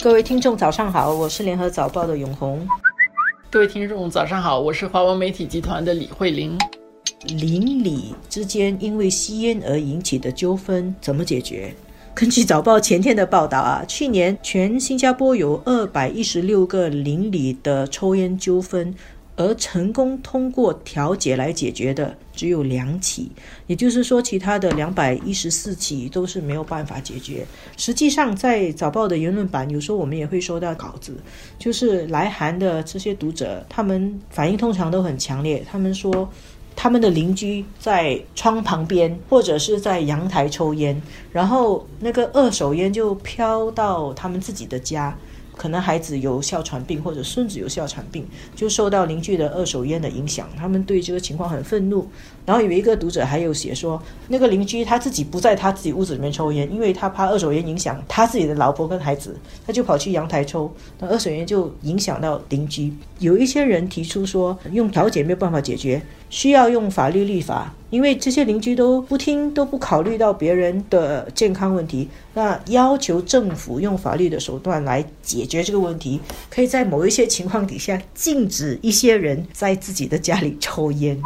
[0.00, 2.64] 各位听众，早上好，我是联合早报的永红。
[3.50, 6.56] 各位听众，早上好，我是华文媒体集团的李慧玲。
[7.26, 11.74] 邻里之间因为吸烟而引起的纠纷怎么解决？
[12.14, 18.94] 根据早报前天的报道啊，去年全新加坡有二百一十六个邻里的抽烟纠纷。
[19.38, 23.30] 而成功通过调解来解决的只有两起，
[23.68, 27.46] 也就是说，其他的两百一十四起都是没有办法解决。
[27.76, 31.16] 实际上，在早报的言论版，有时候我们也会收到稿子，
[31.56, 35.64] 就是来函的这些读者，他们反应通常都很强烈。
[35.70, 36.28] 他们说，
[36.74, 41.00] 他们的邻居在窗旁边或者是在阳台抽烟，
[41.30, 45.16] 然后那个二手烟就飘到他们自己的家。
[45.58, 52.08] 可能孩子有哮喘病，或者孙子有哮喘病，就受到邻居的二手烟的影响，他们对这个情况很愤怒。
[52.46, 59.36] 然后有一个读者还有写说，那个邻居他自己不在他自己屋子里面抽烟，因为他怕二手烟影响他自己的老婆跟孩子，
[59.66, 62.94] 他就跑去阳台抽，那二手烟就影响到邻居。
[63.18, 66.00] 有一些人提出说，用调解没有办法解决，
[66.30, 67.74] 需要用法律立法。
[67.90, 81.20] 因为这些邻居都不听，都不考虑到别人的健康问题，那要求政府用法律的手段来解决这个问题，可以在某一些情况底下禁止一些人在自己的家里抽烟。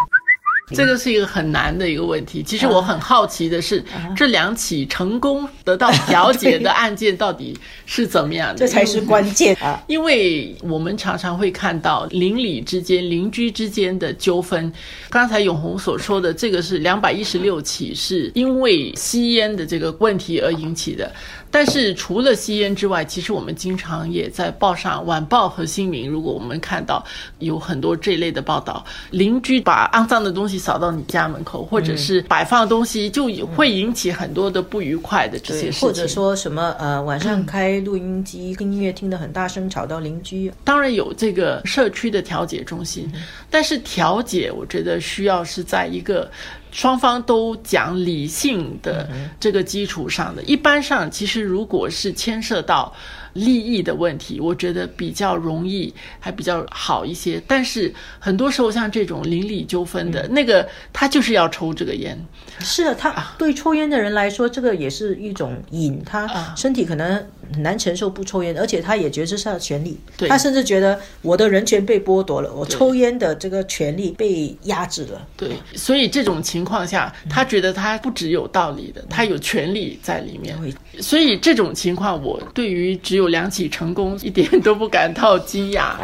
[0.75, 2.43] 这个是一个很难的一个问题。
[2.43, 3.85] 其实我很好奇的是，
[4.17, 8.59] 这两起成功得到调解的案件到底是怎么样的？
[8.61, 9.83] 这才是关键啊！
[9.87, 14.73] 因为我们常常会看到邻里之间、邻居之间的纠纷。
[15.11, 21.13] 刚才永红所说的这个是两百一十六起，是因为吸烟的这个问题而引起的。
[21.51, 27.05] 但是除了吸烟之外，其实我们经常也在报上、晚报和新闻，如果我们看到
[27.41, 35.89] 有很多这类的报道，邻居把肮脏的东西扫到你家门口，或者是摆放东西，就会引起很多的不愉快的这些事情。
[35.89, 40.53] 或者说什么呃，晚上开录音机、听音乐听得很大声，吵到邻居。
[40.63, 43.11] 当然有这个社区的调解中心，
[43.51, 46.31] 但是调解我觉得需要是在一个。
[46.73, 52.93] 双方都讲理性的这个基础上的，一般上其实如果是牵涉到。
[53.35, 55.91] 利益的问题，我觉得比较容易，
[56.21, 57.43] 还比较好一些。
[57.47, 62.15] 但是很多时候，像这种邻里纠纷的那个，他就是要抽这个烟。
[62.59, 66.03] 是的，他对抽烟的人来说，这个也是一种瘾。
[66.05, 69.99] 他身体可能很难承受不抽烟，而且他也觉得这是他的权利。
[70.29, 75.27] 他甚至觉得我的人权被剥夺了，我抽烟的这个权利被压制了。
[75.39, 80.55] 对，所以这种情况下，他觉得他不只有道理的，他有权利在里面。
[81.01, 83.23] 所以这种情况，我对于只有。
[83.23, 85.95] 有两起成功，一点都不感到惊讶。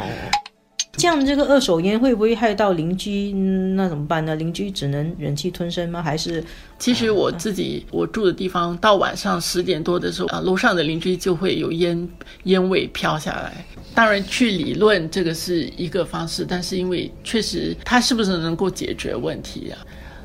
[0.98, 3.32] 这样这个二手烟会不会害到邻居？
[3.76, 4.34] 那怎么办呢？
[4.34, 6.02] 邻居只能忍气吞声吗？
[6.02, 6.42] 还是？
[6.76, 12.08] 其实我自己我住的地方，到晚上十点多的时候啊，楼上的邻居就会有烟
[12.44, 13.64] 烟味飘下来。
[13.94, 19.78] 当然，去理论这个是一个方式，但是因为确实它是不是能够解决问题啊？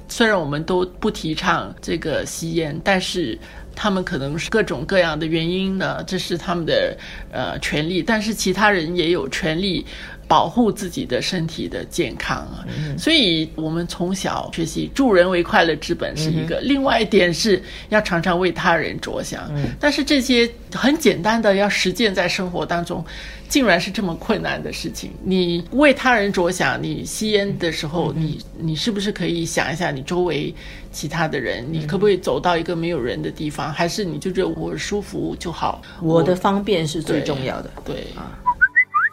[0.07, 3.38] 虽然我们都不提倡这个吸烟，但是。
[3.75, 6.97] 他们可能是各种各样的原因呢，这是他们的
[7.31, 9.85] 呃权利，但是其他人也有权利
[10.28, 12.66] 保护自己的身体的健康啊。
[12.97, 19.51] 所以，我们从小学习助人为快乐之本是一个，另外一点是要常常为他人着想。
[19.79, 23.03] 但是这些很简单的要实践在生活当中。
[23.50, 25.12] 竟然是这么困难的事情。
[25.23, 30.51] 你为他人着想，你吸烟的时候，你你是不是可以想一下你周围
[30.91, 31.63] 其他的人？
[31.72, 33.62] 你可不可以走到一个没有人的地方？
[33.72, 35.81] 还是你就觉得我舒服就好？
[36.01, 37.69] 我的方便是最重要的。
[37.85, 38.31] 对啊，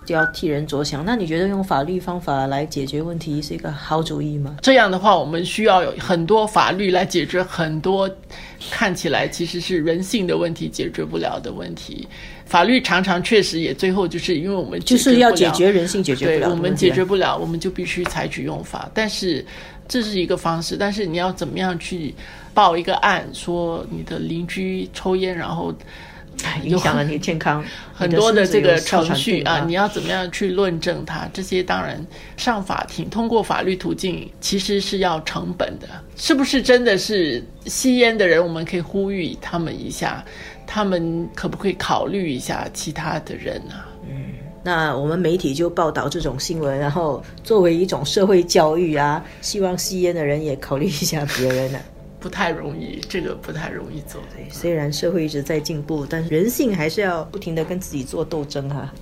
[0.05, 1.05] 就要替人着想。
[1.05, 4.56] 那你觉得用法律方法来解决问题是一个好主意吗？
[4.62, 8.11] 这样的话，我们需要有很多法律来解决很多
[8.71, 12.09] 看起来其实是人性的问题解决不了的问题。
[12.50, 18.91] 法律常常确实也最后就是因为我们就是要解决人性解决不了，我们解决不了，我们就必须采取用法。
[18.93, 19.44] 但是
[19.87, 22.12] 这是一个方式，但是你要怎么样去
[22.53, 25.72] 报一个案，说你的邻居抽烟，然后
[26.65, 31.29] 影响了你健康， 很多的这个程序啊，你要怎么样去论证它？
[31.32, 32.05] 这些当然
[32.37, 35.88] 上法庭，通过法律途径，其实是要成本的。
[36.17, 38.43] 是不是真的是吸烟的人？
[38.43, 40.25] 我们可以呼吁他们一下。
[40.73, 43.91] 他们可不可以考虑一下其他的人啊？
[44.09, 44.27] 嗯，
[44.62, 51.79] 那我们媒体就报道这种新闻，然后作为一种社会教育啊，希望吸烟的人也考虑一下别人呢。
[52.20, 54.20] 不太容易，这个不太容易做。
[54.37, 58.93] 对，虽然社会一直在进步，但是人性还是要不停的跟自己做斗争哈。